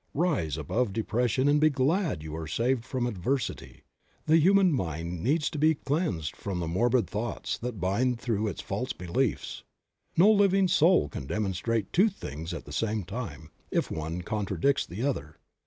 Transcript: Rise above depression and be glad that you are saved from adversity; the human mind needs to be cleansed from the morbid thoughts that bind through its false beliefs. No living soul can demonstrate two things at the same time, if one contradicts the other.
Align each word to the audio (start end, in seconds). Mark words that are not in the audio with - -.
Rise 0.15 0.57
above 0.57 0.93
depression 0.93 1.47
and 1.47 1.61
be 1.61 1.69
glad 1.69 2.05
that 2.07 2.23
you 2.23 2.35
are 2.35 2.47
saved 2.47 2.85
from 2.85 3.05
adversity; 3.05 3.83
the 4.25 4.37
human 4.39 4.73
mind 4.73 5.21
needs 5.23 5.47
to 5.51 5.59
be 5.59 5.75
cleansed 5.75 6.35
from 6.35 6.59
the 6.59 6.67
morbid 6.67 7.07
thoughts 7.07 7.55
that 7.59 7.79
bind 7.79 8.19
through 8.19 8.47
its 8.47 8.61
false 8.61 8.93
beliefs. 8.93 9.61
No 10.17 10.31
living 10.31 10.67
soul 10.67 11.07
can 11.07 11.27
demonstrate 11.27 11.93
two 11.93 12.09
things 12.09 12.51
at 12.51 12.65
the 12.65 12.73
same 12.73 13.03
time, 13.03 13.51
if 13.69 13.91
one 13.91 14.23
contradicts 14.23 14.87
the 14.87 15.03
other. 15.03 15.37